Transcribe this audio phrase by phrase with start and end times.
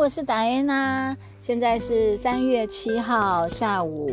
[0.00, 4.10] 我是达安娜，现在是三月七号下午，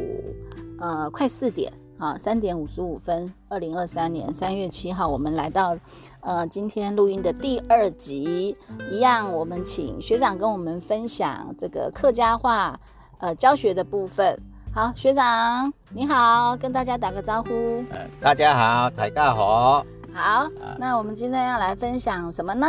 [0.81, 3.33] 呃，快四点啊，三点五十五分。
[3.47, 5.78] 二零二三年三月七号，我们来到
[6.20, 8.53] 呃今天录音的第二集，
[8.92, 12.78] 一样，我们请学长跟我们分享这个客家话
[13.19, 14.38] 呃教学的部分。
[14.74, 17.49] 好，学长你好，跟大家打个招呼。
[17.91, 19.85] 呃，大家好，大家好。
[20.13, 22.67] 好，那我们今天要来分享什么呢？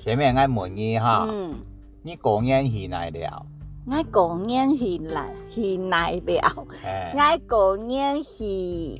[0.00, 1.54] 前面爱问你哈，嗯，
[2.02, 3.46] 你过年去来了？
[3.86, 6.66] 我过年去来去来了？
[7.14, 8.94] 我过年去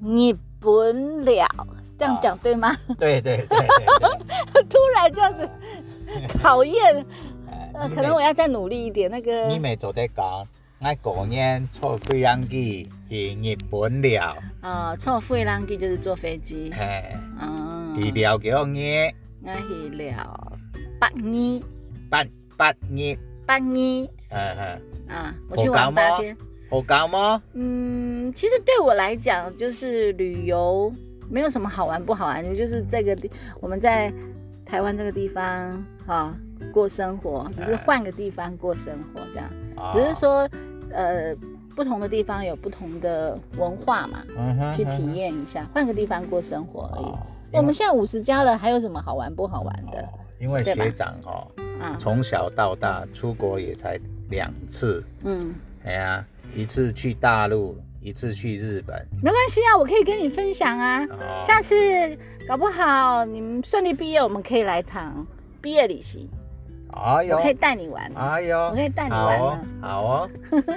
[0.00, 1.46] 日本了，
[1.98, 2.74] 这样讲对吗？
[2.98, 3.58] 对对对
[4.68, 5.48] 突然这样子
[6.42, 7.04] 考验，
[7.74, 9.10] 呃，可能我要再努力一点。
[9.10, 10.46] 那个你没做得讲，
[10.80, 14.36] 我过年坐飞机去日本了。
[14.62, 16.72] 哦，坐飞机就是坐飞机。
[16.74, 17.04] 嘿，
[17.40, 19.14] 嗯，去了几多年？
[19.44, 20.58] 我去了
[21.00, 21.60] 八年，
[22.12, 22.22] 八
[22.58, 24.56] 八年，八年，嗯
[25.08, 26.36] 嗯，啊，我去玩八天，
[26.68, 27.42] 好高吗？
[27.54, 30.92] 嗯，其实对我来讲，就是旅游
[31.30, 34.12] 没有什么好玩不好玩，就是这个地我们在
[34.66, 36.34] 台湾这个地方哈
[36.70, 39.48] 过生活，只是换个地方过生活这样，
[39.90, 40.46] 只是说
[40.90, 41.34] 呃
[41.74, 44.22] 不同的地方有不同的文化嘛，
[44.76, 47.56] 去体验一下，换个地方过生活而已。
[47.56, 50.06] 我们现在五十加了，还有什么好玩不好玩的？
[50.38, 51.46] 因为学长哦，
[51.98, 53.98] 从小到大出国也才
[54.30, 56.24] 两次，嗯，哎呀，
[56.54, 58.96] 一次去大陆，一次去日本。
[59.22, 61.06] 没关系啊，我可以跟你分享啊。
[61.42, 61.74] 下次
[62.48, 65.26] 搞不好你们顺利毕业，我们可以来场
[65.60, 66.28] 毕业旅行。
[66.94, 68.12] 哎呦，我可以带你玩。
[68.14, 69.38] 哎呦，我可以带你玩。
[69.38, 70.30] 好哦，好哦。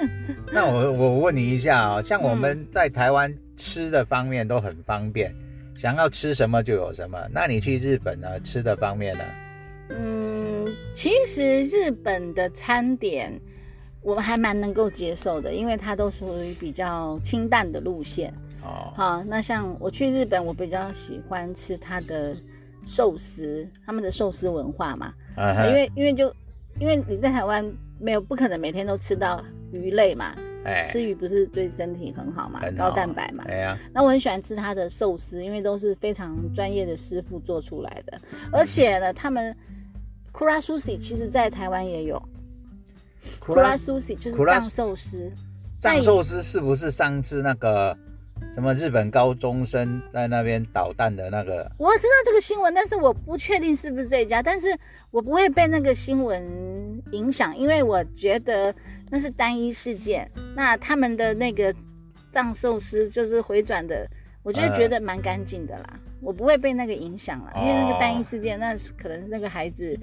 [0.53, 5.36] 那我我问你一下啊，像我们在台湾吃的方面都很方便。
[5.75, 7.19] 想要吃什么就有什么。
[7.34, 8.40] 那你去日本呢？
[8.40, 9.23] 吃的方面呢？
[9.89, 13.40] 嗯，其实日本的餐点
[14.01, 18.34] 我们还蛮能够接受的，因为它都属于比较清淡的路线。
[18.63, 22.35] 哦，好，那像我去日本，我比较喜欢吃它的
[22.85, 25.13] 寿司，他们的寿司文化嘛。
[25.68, 26.34] 因为因为就
[26.79, 27.69] 因为你在台湾
[28.00, 30.35] 没有不可能每天都吃到鱼类嘛。
[30.88, 32.59] 吃鱼不是对身体很好嘛？
[32.75, 33.44] 高蛋白嘛。
[33.47, 38.19] 哎呀，那我很喜欢吃它的寿司，因为都是非常专业的师傅做出来的。
[38.51, 39.56] 而且呢，他们
[40.35, 42.22] Kura Sushi 其实在台湾也有。
[43.40, 45.31] Kura Sushi 就是藏寿司。
[45.79, 47.97] 藏寿司是不是上次那个
[48.53, 51.72] 什么日本高中生在那边捣蛋的那个？
[51.78, 54.44] 我知道这个新闻，但是我不确定是不是这一家。
[54.44, 54.78] 但是
[55.09, 56.44] 我不会被那个新闻
[57.12, 58.75] 影响，因为我觉得。
[59.12, 61.74] 那是单一事件，那他们的那个
[62.31, 64.06] 藏寿司就是回转的，
[64.41, 69.95] 我就觉得蛮干净的啦，我不会被那个影响了，因为那个单一事件，那可能那个孩子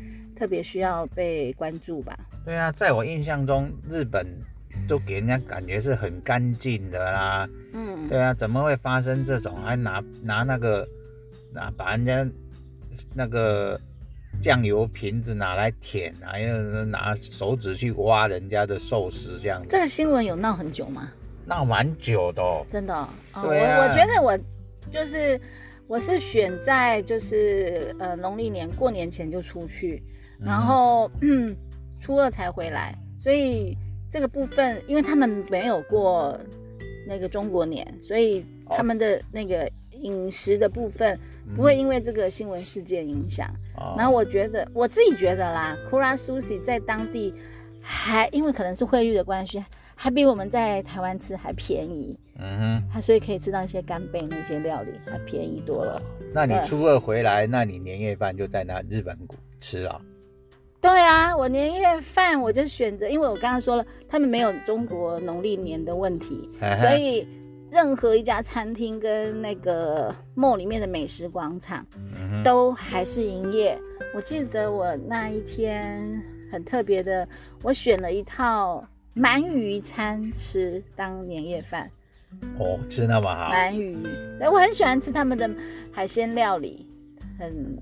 [0.43, 2.19] 特别需要被关注吧。
[2.45, 4.27] 对啊，在我印象中，日本
[4.89, 7.49] 都给人家感觉是很干净的啦。
[7.73, 9.55] 嗯，对啊，怎么会发生这种？
[9.63, 10.85] 还拿拿那个
[11.53, 12.27] 拿把人家
[13.15, 13.81] 那个。
[14.41, 19.69] 酱油瓶子拿来舔啊，又拿手指去挖人家的寿司这样子。
[19.71, 21.13] 这个新闻有闹很久吗？
[21.45, 23.09] 闹蛮久的，真的。
[23.35, 24.37] 我我觉得我
[24.91, 25.39] 就是
[25.87, 30.03] 我是选在就是呃农历年过年前就出去，
[30.45, 31.11] 然后
[32.01, 33.77] 初二才回来，所以
[34.11, 36.39] 这个部分因为他们没有过
[37.07, 39.71] 那个中国年，所以他们的那个。
[40.03, 41.17] 饮食的部分
[41.55, 43.49] 不会因为这个新闻事件影响。
[43.97, 47.33] 然后我觉得我自己觉得啦，Kura Sushi 在当地
[47.81, 49.65] 还因为可能是汇率的关系，
[49.95, 52.19] 还比我们在台湾吃还便宜。
[52.37, 56.03] 嗯哼，他所以可以吃到一些干贝那些料理，还便宜多了。
[56.35, 59.17] 那你初二回来，那你年夜饭就在那日本
[59.61, 60.01] 吃啊？
[60.83, 67.27] 对啊，我年夜饭我就选择，因为我刚刚说了，他们没有中国农历年的问题，所以。
[67.73, 71.83] 任何一家餐厅跟那个 mall 里面的美食广场，
[72.45, 73.81] 都还是营业。
[74.15, 77.27] 我记得我那一天很特别的，
[77.63, 78.87] 我选了一套
[79.17, 81.91] 鳗鱼餐吃当年夜饭。
[82.59, 83.51] 哦，吃那么好。
[83.55, 83.97] 鳗鱼，
[84.39, 85.49] 对我很喜欢吃他们的
[85.91, 86.87] 海鲜料理，
[87.39, 87.79] 很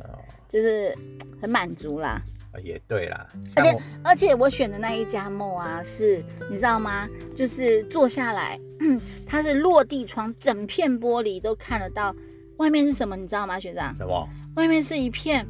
[0.49, 0.97] 就是
[1.43, 2.23] 很满足啦。
[2.63, 7.09] 也对啦，而且而且我选的那一家梦啊，是你知道吗？
[7.37, 8.59] 就是坐下来，
[9.25, 12.15] 它是落地窗，整片玻璃都看得到，
[12.57, 13.17] 外面是什么？
[13.17, 13.95] 你知道吗，学长？
[13.97, 14.29] 什么？
[14.57, 15.47] 外面是一片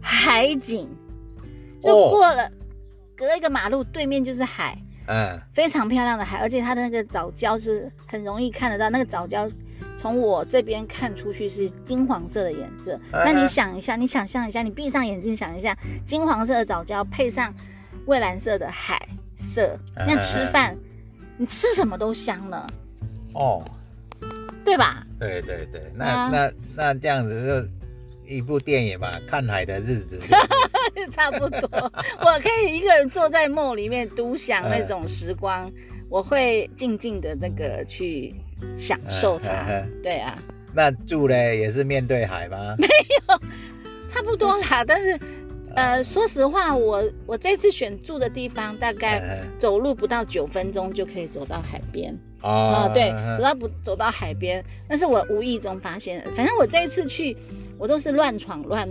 [0.00, 0.88] 海景，
[1.80, 2.50] 就过了
[3.16, 4.76] 隔一个马路，对面就是海，
[5.06, 9.50] 嗯，非常漂亮的海，而且它的那个藻礁是很容易看得到，那个藻礁
[10.00, 12.98] 从我这边看出去是金黄色的颜色。
[13.12, 15.76] 那你想一下，你想象一下，你闭上眼睛想一下，
[16.06, 17.54] 金黄色的藻礁配上
[18.06, 18.98] 蔚蓝色的海
[19.36, 20.74] 色，那吃饭
[21.36, 22.66] 你吃什么都香了。
[23.34, 23.62] 哦，
[24.64, 25.06] 对吧？
[25.18, 27.68] 对对对，那那那这样子
[28.26, 30.18] 就一部电影吧，《看海的日子》
[31.12, 31.92] 差不多。
[32.20, 35.70] 我可以一个人坐在梦里面独享那种时光，
[36.08, 38.34] 我会静静的那个去。
[38.76, 40.38] 享受它，对啊。
[40.72, 42.76] 那住嘞也是面对海吗？
[42.78, 43.40] 没有，
[44.08, 44.82] 差不多啦。
[44.86, 45.18] 但是，
[45.74, 52.16] 呃，说实话，我我这次选住的地方，大概走路不到九分钟就可以走到海边。
[52.40, 56.24] 啊，对，走到不走到海边，但是我无意中发现。
[56.36, 57.36] 反正我这一次去，
[57.76, 58.88] 我都是乱闯乱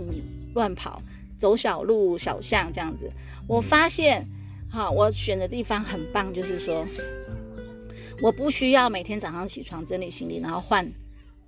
[0.52, 1.00] 乱跑，
[1.38, 3.10] 走小路小巷这样子。
[3.48, 4.28] 我发现，
[4.70, 6.86] 好，我选的地方很棒，就是说。
[8.20, 10.86] 我不需要每天早上起床整理行李，然后换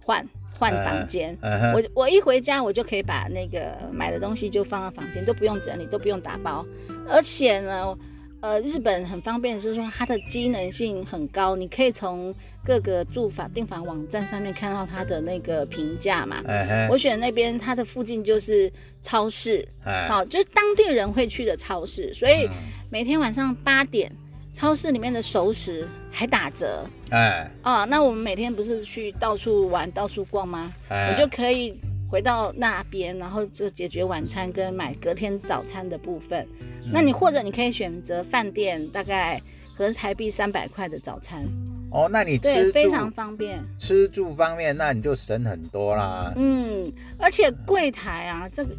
[0.05, 0.27] 换
[0.59, 1.37] 换房间。
[1.75, 6.65] 我我一回家，我就可以把那个买的东西就放到房间，都不用整理，都不用打包。
[7.09, 7.97] 而且呢，
[8.41, 12.35] 呃，日本很方便，就是说它的机能性很高，你可以从
[12.65, 16.43] 各个住房订房网站上面看到它的那个评价嘛。
[16.91, 19.67] 我选那边，它的附近就是超市，
[20.09, 22.49] 好，就是当地人会去的超市，所以
[22.91, 24.11] 每天晚上八点。
[24.53, 30.71] 超市里面的熟食还打折，哎，啊，那我们每天不是去到处玩、到处逛吗？
[30.91, 36.47] 我就可以回到那边，然后就解决晚餐跟买隔天早餐的部分。
[36.93, 39.41] 那你或者你可以选择饭店，大概
[39.75, 41.45] 合台币三百块的早餐。
[41.91, 46.31] 哦，那你吃非常方便，吃住方面那你就省很多啦。
[46.37, 48.75] 嗯，而且柜台啊，这个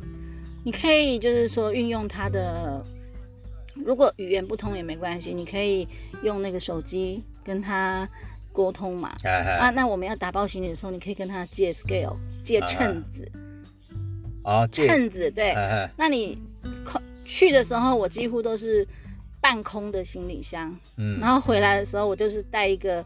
[0.63, 2.85] 你可以就是说运用它的。
[3.75, 5.87] 如果语言不通也没关系，你可以
[6.21, 8.07] 用那个手机跟他
[8.51, 9.15] 沟通嘛。
[9.59, 13.29] 啊，那我们要打包行李的时候，你可以跟他借 scale，借秤子。
[14.43, 15.53] 哦，秤子对。
[15.97, 16.37] 那你
[16.85, 18.87] 空去的时候，我几乎都是
[19.41, 20.75] 半空的行李箱。
[20.97, 21.19] 嗯。
[21.19, 23.03] 然后回来的时候，我就是带一个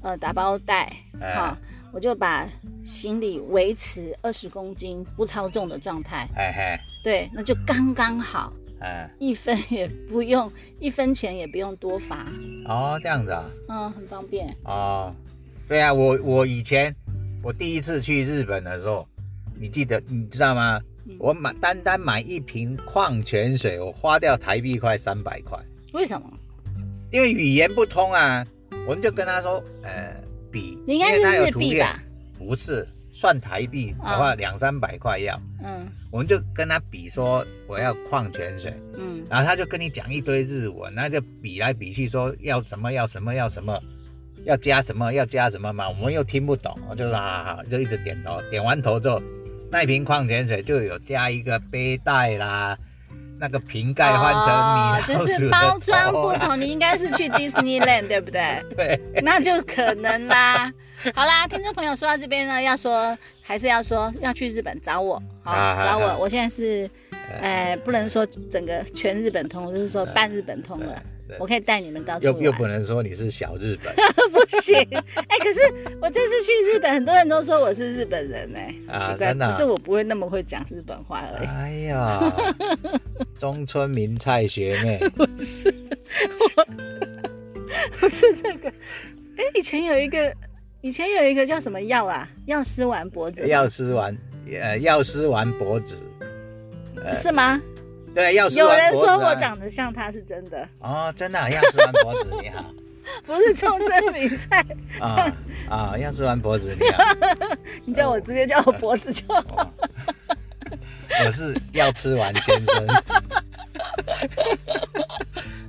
[0.00, 0.90] 呃打包袋，
[1.20, 1.58] 哈，
[1.92, 2.48] 我就把
[2.84, 6.28] 行李维持二十公斤不超重的状态。
[6.36, 6.80] 哎嘿。
[7.04, 8.52] 对，那就刚刚好。
[8.80, 12.26] 哎，一分也不用，一分钱也不用多罚
[12.66, 15.14] 哦，这样子啊，嗯，很方便哦。
[15.68, 16.94] 对啊，我我以前
[17.42, 19.06] 我第一次去日本的时候，
[19.58, 20.80] 你记得你知道吗？
[21.18, 25.58] 我买单单买一瓶矿泉水，我花掉台币快三百块。
[25.92, 26.30] 为什么？
[27.12, 28.44] 因为语言不通啊，
[28.86, 30.14] 我们就跟他说，呃，
[30.50, 32.02] 比，你应该是日币吧？
[32.36, 32.86] 不是。
[33.16, 43.80] 算台币的话，两三百块要，嗯，我们就跟他比说我要矿泉水，嗯，然后他就跟你讲一堆日文，那就比来比去说要什么要什么要什么，
[44.44, 49.22] 要加什么要加什么嘛，我们又听不懂，我就说啊，就一直点头，点完头之后，
[49.70, 52.76] 那一瓶矿泉水就有加一个背带啦。
[53.38, 58.64] 那个瓶盖换成米就是包装不同，你应该是去 Disneyland 对不对？
[58.76, 60.72] 对，那就可能啦。
[61.14, 65.54] 好啦，听众朋友说到这边呢，要说还是要说要去日本找我，好
[65.84, 66.16] 找我。
[66.18, 66.88] 我现在是，
[67.40, 71.02] 哎，不能说整个全日本通，就是说半日本通了。
[71.38, 73.92] 我可以带你们到处又又不能说你是小日本，
[74.30, 74.76] 不行。
[74.76, 75.60] 哎，可是
[76.00, 81.46] 我这次去日本，很多人都说我是日本人哎，奇怪，只是我不会那么会讲日本话而已。
[81.46, 82.32] 哎呀，
[83.38, 85.74] 中村明菜学妹，不是，
[86.56, 86.64] 我
[87.98, 88.68] 不是这个。
[88.68, 90.32] 哎，以前有一个，
[90.80, 92.28] 以前有一个叫什么药啊？
[92.46, 93.46] 药师丸脖子。
[93.46, 94.16] 药师丸，
[94.60, 95.96] 呃，药师丸脖子，
[97.12, 97.60] 是吗？
[98.16, 101.38] 对，药师有人说我长得像他，是真的哦，真的。
[101.50, 102.64] 药师丸脖子你好，
[103.26, 104.64] 不是众生名菜
[104.98, 105.30] 啊
[105.68, 105.98] 啊！
[105.98, 107.04] 药师丸脖子你好，
[107.84, 109.70] 你叫我直接叫我脖子就好。
[111.26, 112.86] 我是要吃完先生，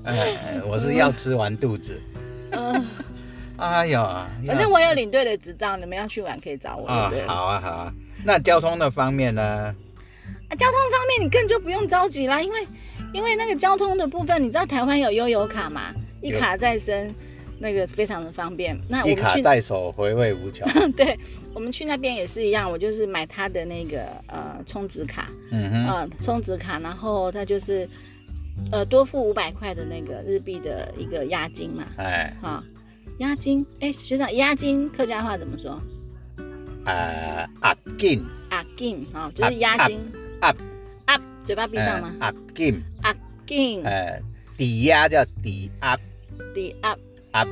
[0.06, 2.02] 嗯， 我是要吃完肚子。
[2.52, 2.88] 嗯，
[3.58, 6.88] 哎呀，反正我有领队的执照，你们要去玩可以找我。
[6.88, 7.94] 啊，好啊，好啊。
[8.24, 9.76] 那交通的方面呢？
[10.50, 12.68] 啊，交通方面你更就不用着急啦，因为
[13.14, 17.14] 因为那个交通的部分，你知道台湾有悠游卡嘛，一卡在身，
[17.60, 18.78] 那个非常的方便。
[18.88, 20.66] 那一卡在手，回味无穷。
[20.94, 21.18] 对，
[21.54, 27.90] 我们去那边也是一样，我就是买他的那个呃充值卡，嗯哼，啊充值卡，然后他就是
[28.72, 32.64] 呃多付五百块的那个日币的一个押金嘛，哎，好，
[33.18, 35.82] 押金，哎学长，押金客家话怎么说？
[36.86, 40.00] 呃，押金，押金，哈，就是押金。
[40.42, 40.58] Up
[41.06, 44.20] up，嘴巴闭上吗？up game up game，呃，
[44.58, 46.00] 抵押叫抵 up，
[46.54, 47.00] 抵 up
[47.32, 47.48] up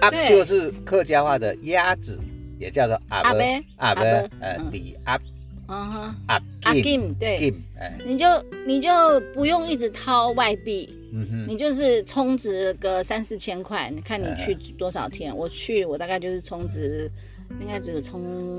[0.00, 2.18] up 就是客家话的鸭子
[2.58, 4.02] 也叫做阿阿贝阿贝，
[4.40, 4.70] 呃，嗯。
[4.70, 5.18] 抵押
[5.72, 8.26] 嗯哼，阿阿 Kim Kim 对哎，你就
[8.66, 8.90] 你就
[9.32, 15.36] 不用一直掏外币，嗯哼，你就是充值个三四千块，你看你嗯去多少天？
[15.36, 17.08] 我去我大概就是充值，
[17.60, 18.58] 应该只有充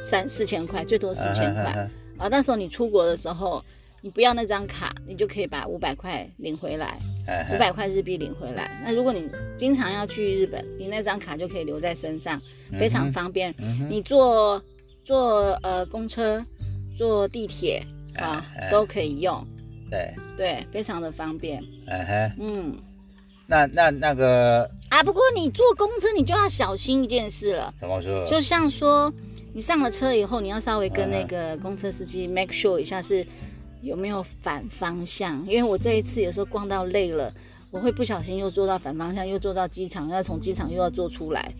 [0.00, 1.90] 三四千块，最多四千块。
[2.18, 3.64] 嗯啊，那时候你出国的时候，
[4.00, 8.80] 你不要那张卡，你就可以把五百块领回来，嗯五百块日币领回来。
[8.84, 12.40] 那如果你经常要去日本，你那张卡就可以留在身上，
[12.78, 13.54] 非常方便。
[13.88, 14.62] 你坐
[15.04, 16.44] 坐呃公车、
[16.96, 17.82] 坐地铁
[18.16, 19.46] 啊都可以用，
[19.90, 21.62] 对，对，非常的方便。
[21.86, 22.76] 嗯哼，嗯
[23.46, 28.24] 那那那个啊，不过你坐公车你就要小心一件事了，怎么说？
[28.26, 29.10] 就像说
[29.58, 33.26] 你上了车以后，你要稍微跟嗯那个公车司机 make sure 一下是
[33.82, 37.34] 有没有反方向，因为我这一次有时候逛到累了。
[37.72, 41.52] 我会不小心又坐到反方向，又坐到机场，要从机场又要坐出来，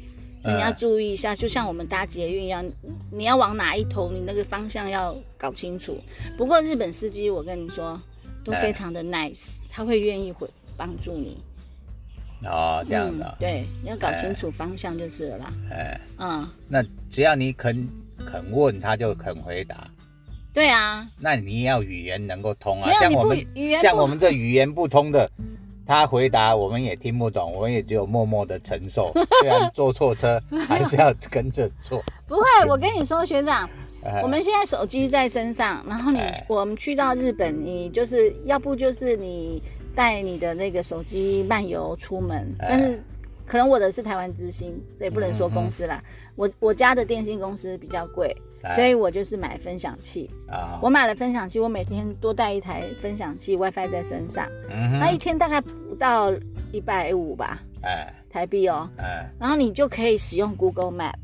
[0.42, 2.64] 所以你要嗯注意一下，就像我们搭捷运一样，
[3.10, 5.98] 你要往哪一头，你那个方向要搞清楚。
[6.36, 8.00] 不过日本司机，我跟你说，
[8.44, 11.38] 都非常的 nice，他会愿意会帮助你。
[12.44, 15.52] 哦，这样的嗯，，对，你要搞清楚方向就是了啦。
[15.70, 17.88] 哎，嗯，那只要你肯
[18.26, 19.88] 肯问，他就肯回答。
[20.54, 23.46] 对啊，那你要语言能够通啊像我们
[23.80, 25.30] 像我们这语言不通的，
[25.86, 29.12] 他回答我们也听不懂，我们也只有默默的承受。
[29.40, 32.02] 虽然坐错车，还是要跟着坐。
[32.26, 32.42] 不会。
[32.68, 33.68] 我跟你说，学长，
[34.02, 39.62] 哎我们现在手机在身上，然后你哎我们去到日本，你就是要不就是你
[39.98, 43.02] 带你的那个手机漫游出门，哎但是
[43.44, 46.00] 可能我的是台湾之星，这也不能说公司啦。
[46.36, 50.30] 我我家的电信公司比较贵，哎所以我就是买分享器。
[50.46, 56.32] 啊，我买了分享器，我每天多带一台分享器 WiFi 在身上，嗯那一，天大概不到
[56.70, 58.88] 一百五吧哎台币哦。
[58.98, 61.14] 哎然后你就可以使用 Google Map。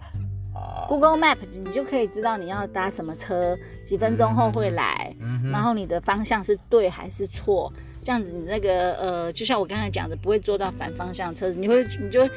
[0.52, 5.14] 啊，Google Map，你就可以知道你要搭什么车，几分钟后会来，
[5.52, 7.72] 然后你的方向是对还是错，
[8.04, 12.28] 这样子你那个呃，就像我刚才讲的，不会坐到反方向车子，你会你就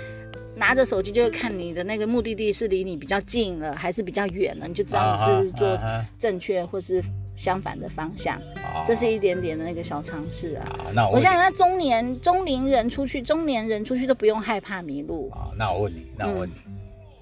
[0.56, 7.04] 拿着手机就会看你的那个目的地是离你比较近了还是比较远了，你就知道你是不是做啊正确或是
[7.36, 8.42] 相反的方向，
[8.86, 10.66] 这是一点点的那个小尝试啊。
[10.80, 15.30] 啊，那我我想那中年中龄人出去，中年人出去都不用害怕迷路。
[15.32, 16.74] 啊，那我问你，那我问你，嗯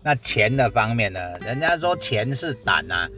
[0.07, 1.19] 那钱的方面呢？
[1.39, 3.09] 人家说钱是胆呐、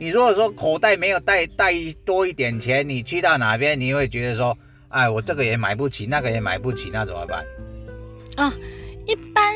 [0.00, 1.74] 你如果说口袋没有带带
[2.06, 4.56] 多一点钱，你去到哪边你会觉得说，
[4.88, 7.44] 哎，我这个也买不起，那个也买不起，那怎么办？
[8.36, 8.50] 啊，
[9.06, 9.54] 一般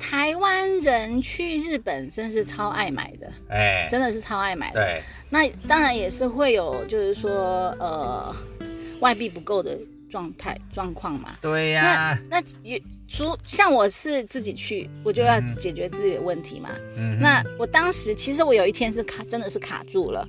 [0.00, 4.80] 台湾人去日本真是超爱买的，哎，真的是超爱买的。
[4.80, 7.30] 对，那当然也是会有，就是说
[7.78, 8.34] 呃
[8.98, 9.78] 外币不够的
[10.14, 11.34] 状态状况嘛。
[11.40, 16.70] 对呀、那那也除像我是自己去，我就要嗯解决自己的问题嘛。
[16.96, 20.24] 嗯，那我当时其实我有一天是卡，真的是卡住了。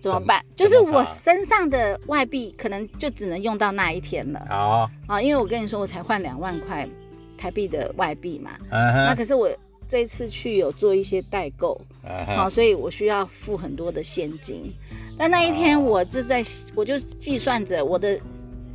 [0.00, 0.42] 怎么办？
[0.56, 6.88] 就是我身上的外币可能就只能用到那一天了好，啊，因为我跟你说，我才换两万块
[7.36, 8.52] 台币的外币嘛。
[8.70, 9.48] 嗯哼，那可是我
[9.88, 14.72] 这一次去有做一些代购，嗯好、哼，所以我需要付很多的现金。
[15.18, 16.42] 但那一天我就在，
[16.74, 18.18] 我就计算着我的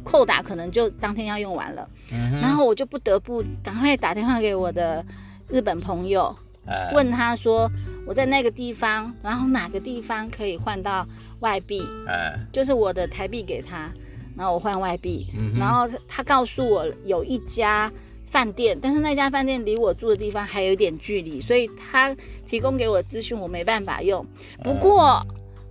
[0.07, 5.05] 扣打可能就当天要用完了，嗯，然后我就不得不赶快打电话给我的
[5.49, 6.33] 日本朋友，
[6.65, 6.91] 哎。
[6.93, 7.69] 问他说
[8.05, 11.05] 我在那个地方，然后哪个地方可以换到
[11.41, 13.91] 外币，哎，就是我的台币给他，
[14.37, 17.91] 然后我换外币，嗯然后他告诉我有一家
[18.29, 22.15] 饭店，但是那家饭店离我住的地方还有一点距离，所以他
[22.47, 24.25] 提供给我的资讯我没办法用。
[24.63, 25.21] 不过，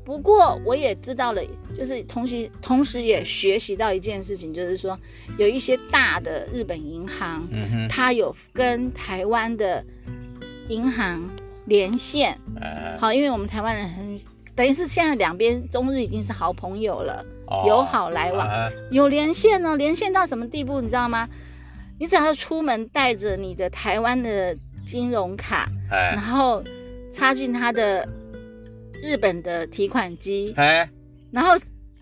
[0.06, 1.42] 不过我也知道了，
[1.76, 4.96] 就是同时同时也学习到一件事情，就是说
[5.36, 9.84] 有一些大的日本银行，嗯哼，它有跟台湾的
[10.68, 11.28] 银行
[11.64, 12.38] 连线。
[12.60, 14.16] 哎，好，因为我们台湾人很。
[14.54, 18.48] 等于是现在两边中日已经是好朋友了，哦友好来往。
[18.48, 21.28] 啊有连线哦，连线到什么地步，你知道吗？
[21.98, 26.64] 你只要出门带着你的台湾的金融卡，然哎后
[27.12, 28.08] 插进他的
[29.02, 30.88] 日本的提款机，哎。
[31.32, 31.52] 然后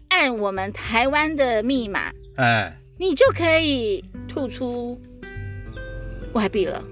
[0.09, 5.01] 按我们台湾的密码，哎，你就可以吐出
[6.35, 6.85] 外币了，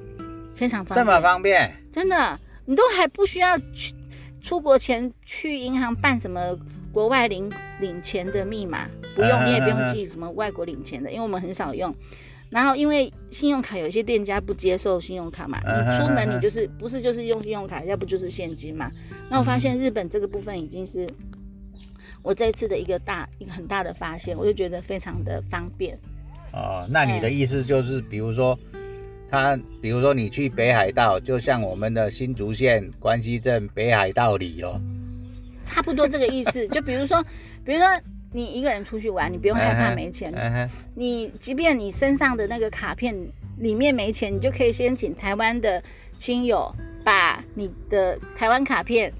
[0.55, 1.05] 非常方便。
[1.05, 1.73] 这么方便？
[1.93, 3.95] 真的，你都还不需要去
[4.41, 6.57] 出国前去银行办什么
[6.91, 11.95] 国外领领钱的密码，不用，嗯你也不用记什么外国领钱的，因为我们很少用。
[12.53, 18.91] 然后因为信用卡有一些店家不接受信用卡嘛，嗯你出门你就是不是就是用信用卡，要不就是现金嘛。
[19.31, 21.09] 那我发现日本这个部分已经是
[22.23, 25.99] 我这次的一个大一个很大的发现，我就觉得非常的方便。
[26.53, 28.59] 哦，那你的意思就是，比如说
[29.31, 34.79] 他比如说你去北海道，就像我们的新竹县关西镇北海道里咯，
[35.65, 36.69] 差不多这个意思。
[36.69, 37.25] 就比如说，
[37.65, 37.87] 比如说
[38.33, 40.33] 你一个人出去玩，你不用害怕没钱，
[40.95, 43.15] 你即便你身上的那个卡片
[43.59, 45.83] 里面没钱，你就可以先请台湾的
[46.17, 46.75] 亲友
[47.05, 49.13] 把你的台湾卡片，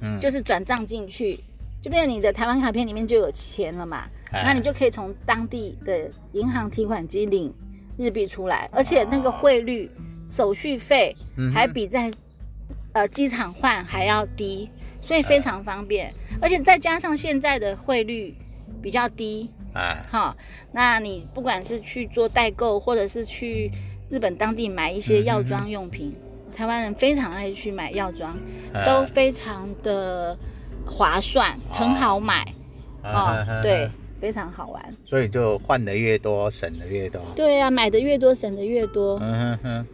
[0.00, 1.40] 嗯，就是转账进去。
[1.82, 7.50] 就变成你的台湾卡片里面就有钱了嘛，那你就可以从当地的银行提款机领
[7.96, 9.90] 日币出来，而且那个汇率
[10.28, 11.16] 手续费
[11.54, 12.10] 还比在
[12.92, 14.68] 呃机场换还要低，
[15.00, 16.12] 所以非常方便。
[16.38, 18.36] 而且再加上现在的汇率
[18.82, 20.36] 比较低，哎，好，
[20.72, 23.70] 那你不管是去做代购，或者是去
[24.10, 26.14] 日本当地买一些药妆用品，
[26.56, 28.36] 台湾人非常爱去买药妆，
[28.84, 30.36] 都非常的。
[30.86, 32.42] 划算，很好买，
[33.04, 37.20] 哦，对，非常好玩，所以就换的越多，省的越多。
[37.36, 39.16] 对啊，买的越多，省的越多。
[39.22, 39.86] 嗯哼哼，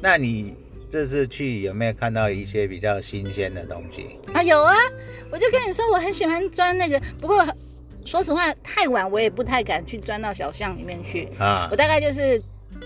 [0.00, 0.56] 那你
[0.90, 4.18] 这次去有没有看到一些比较新鲜的东西？
[4.32, 4.74] 啊，有啊，
[5.30, 7.46] 我就跟你说，我很喜欢钻那个，不过
[8.04, 11.68] 说实话，太晚我也不太敢去钻到小巷里面去啊。
[11.70, 12.42] 我大概就是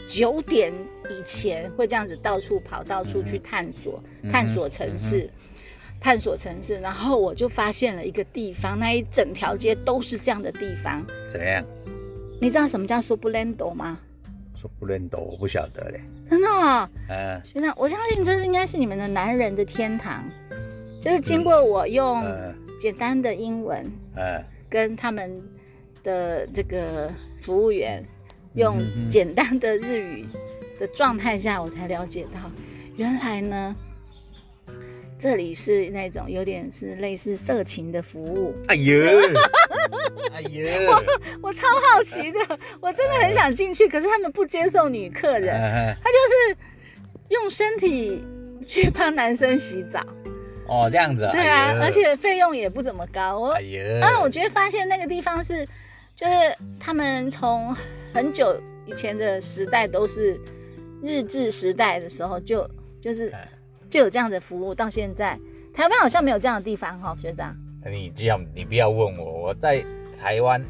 [0.09, 0.73] 九点
[1.11, 5.29] 以前会这样子到处跑，到处去探索，探索城市。
[5.99, 11.03] 探索城市，然后我就发现了一个地方，那一整条街都是这样的地方。
[11.27, 11.65] 怎样？
[12.39, 13.99] 你知道什么叫说不认斗吗？
[14.55, 16.01] 说不认斗，我不晓得嘞。
[16.23, 16.89] 真的啊？
[17.09, 17.43] 嗯。
[17.43, 20.23] 学长，我相信这是应该是你们的男人的天堂，
[21.01, 22.23] 就是经过我用
[22.79, 23.83] 简单的英文，
[24.17, 25.43] 嗯，跟他们
[26.03, 28.05] 的这个服务员
[28.55, 30.27] 用简单的日语
[30.79, 32.51] 的状态下，我才了解到，
[32.97, 33.75] 原来呢。
[35.19, 38.55] 这里是那种有点是类似色情的服务。
[38.69, 38.95] 哎呦，
[40.31, 41.03] 哎呦， 我
[41.45, 42.39] 我超好奇的，
[42.83, 45.57] 我真的很想进去，可是他们不接受女客人，
[46.05, 46.59] 他就是
[47.31, 48.23] 用身体
[48.67, 50.07] 去帮男生洗澡。
[50.69, 51.29] 哦，这样子。
[51.33, 53.39] 对啊，而且费用也不怎么高。
[53.39, 53.53] 我，
[54.03, 55.67] 啊，我觉得发现那个地方是，
[56.15, 56.33] 就是
[56.79, 57.75] 他们从
[58.13, 60.41] 很久以前的时代都是
[61.03, 62.69] 日治时代的时候就
[63.01, 63.33] 就是。
[63.89, 65.39] 就有这样的服务，到现在
[65.73, 67.57] 台湾好像没有这样的地方哈，学长。
[67.89, 69.83] 你这样，你不要问我，我在
[70.19, 70.61] 台湾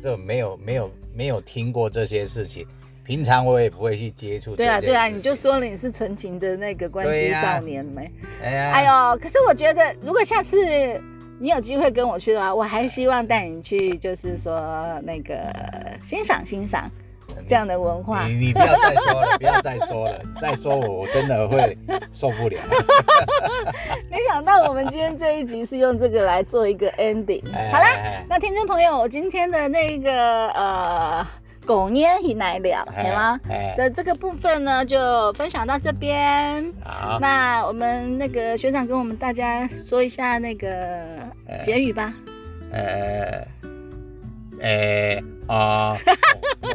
[0.00, 2.66] 就没有没有没有听过这些事情，
[3.04, 4.54] 平常我也不会去接触。
[4.54, 8.10] 对啊对啊，你就说了你是纯情的那个关系少年没？
[8.42, 10.56] 哎呀，哎呦，可是我觉得如果下次
[11.38, 15.34] 你有机会跟我去的话，我还希望带你去，就是说那个
[16.04, 16.90] 欣赏欣赏。
[17.48, 21.76] 这样的文化，你你不要再说了， 不要再说了，再说我我真的会
[22.12, 22.60] 受不了。
[24.10, 27.42] 没想到我们今天这一集是用这个来做一个 ending。
[27.72, 31.26] 好啦，那听众朋友，我今天的那个呃
[31.64, 33.40] 狗捏一来聊，好吗？
[33.76, 36.72] 的这个部分呢，就分享到这边。
[36.84, 41.04] 好，那我们那个学长跟我们大家说一下那个
[41.62, 42.12] 结语吧。
[42.72, 43.46] 呃。
[44.60, 45.96] 呃啊！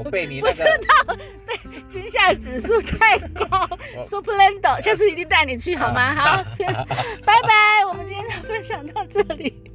[0.03, 3.45] 我被你那个 不知道，对，惊吓指数太高。
[4.03, 6.13] Super Lando，下次一定带你去好吗？
[6.13, 6.43] 好，
[7.23, 7.85] 拜拜。
[7.87, 9.71] 我们今天就分享到这里。